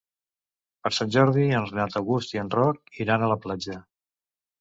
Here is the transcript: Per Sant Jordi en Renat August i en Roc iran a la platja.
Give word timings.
Per 0.85 0.91
Sant 0.99 1.11
Jordi 1.15 1.43
en 1.57 1.67
Renat 1.67 1.97
August 1.99 2.33
i 2.37 2.41
en 2.45 2.49
Roc 2.55 2.97
iran 3.05 3.27
a 3.27 3.29
la 3.33 3.39
platja. 3.45 3.77